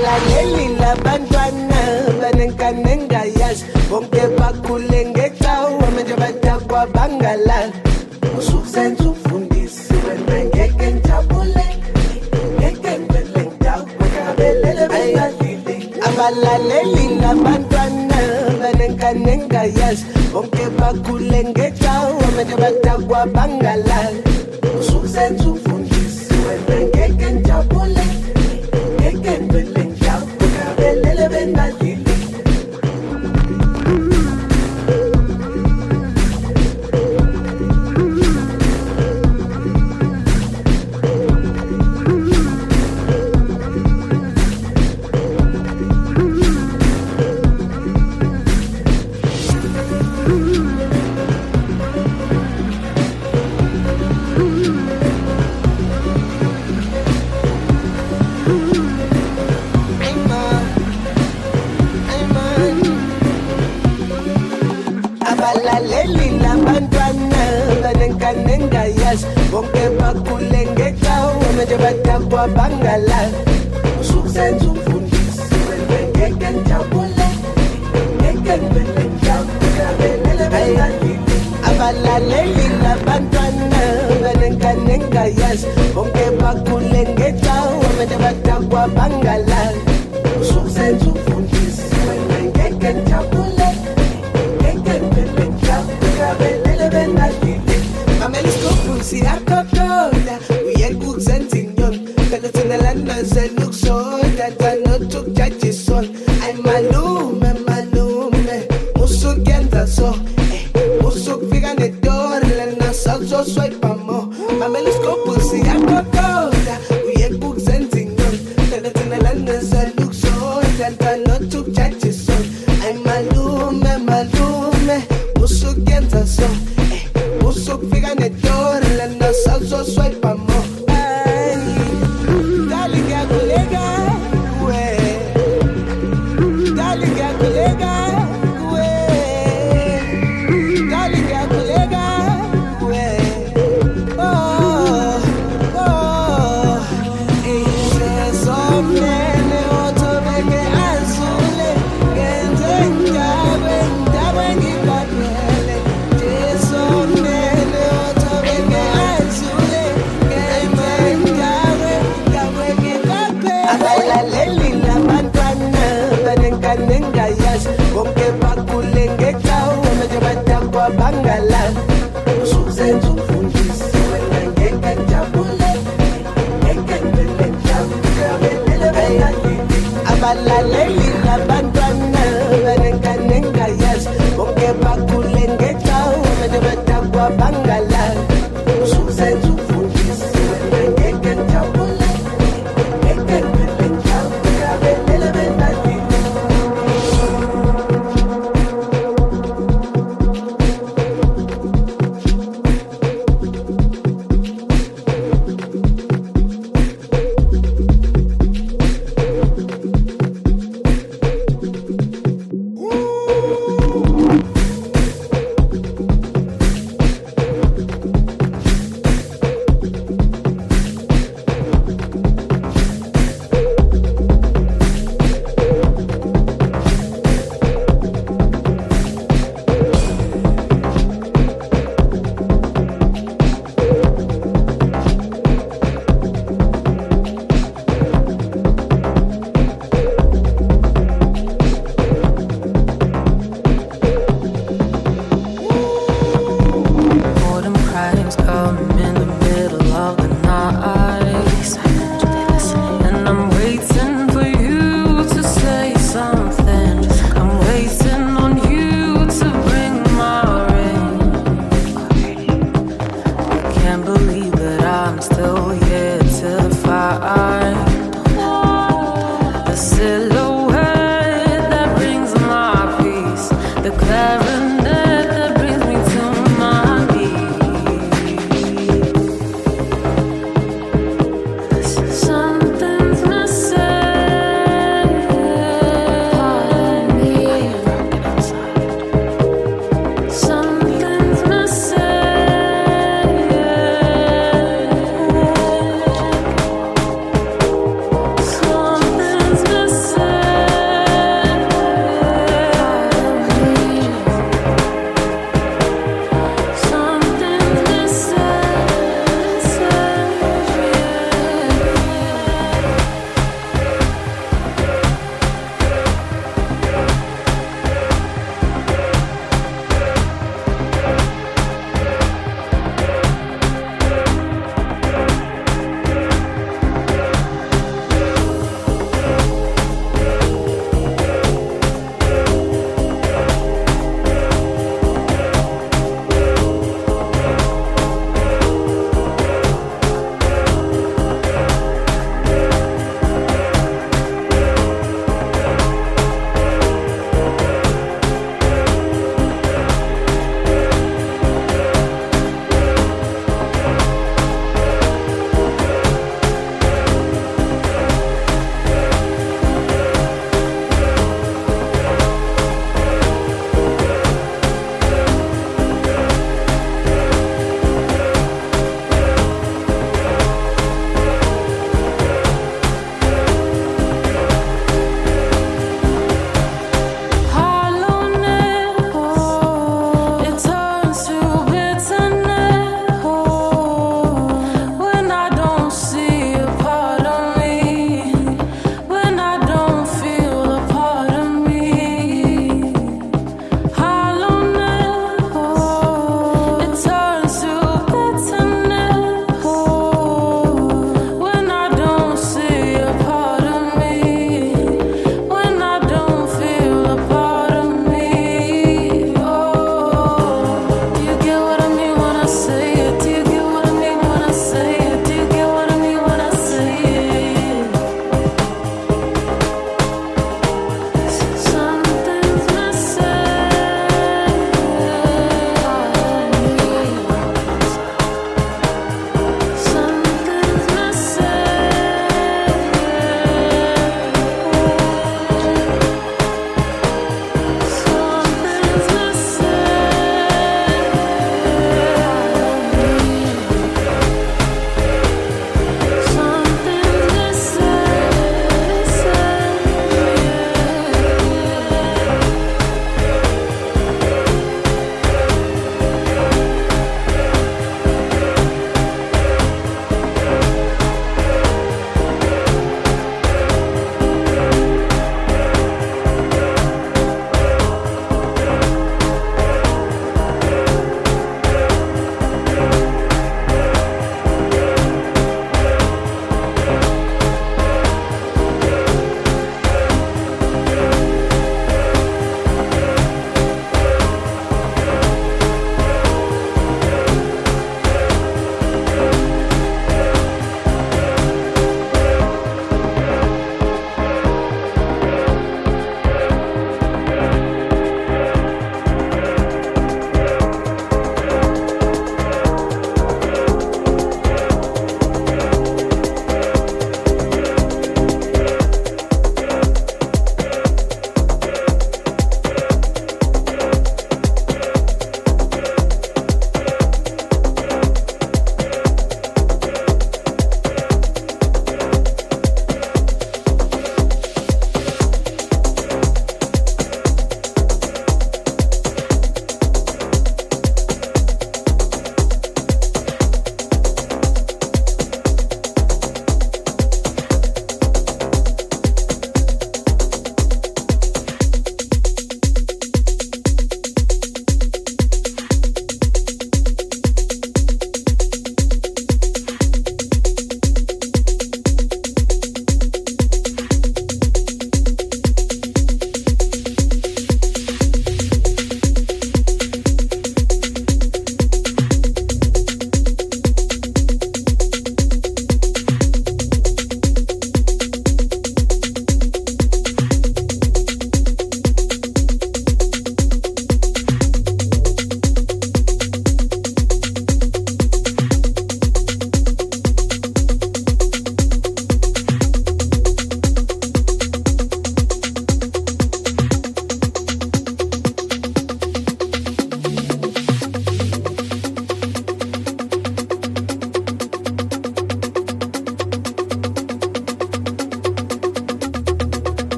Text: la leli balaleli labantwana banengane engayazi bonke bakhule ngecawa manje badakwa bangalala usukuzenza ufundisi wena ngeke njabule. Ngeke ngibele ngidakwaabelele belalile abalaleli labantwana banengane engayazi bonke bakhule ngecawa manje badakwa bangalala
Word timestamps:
la 0.00 0.14
leli 0.28 0.66
balaleli 0.68 0.76
labantwana 0.80 1.80
banengane 2.20 2.92
engayazi 2.92 3.64
bonke 3.90 4.22
bakhule 4.38 5.00
ngecawa 5.10 5.90
manje 5.94 6.14
badakwa 6.16 6.86
bangalala 6.94 7.72
usukuzenza 8.38 9.04
ufundisi 9.10 9.94
wena 10.04 10.44
ngeke 10.44 10.86
njabule. 10.90 11.66
Ngeke 12.58 12.98
ngibele 12.98 13.42
ngidakwaabelele 13.46 14.88
belalile 14.88 15.76
abalaleli 16.06 17.04
labantwana 17.20 18.18
banengane 18.60 19.32
engayazi 19.32 20.04
bonke 20.32 20.64
bakhule 20.78 21.44
ngecawa 21.44 22.26
manje 22.36 22.56
badakwa 22.56 23.26
bangalala 23.26 24.31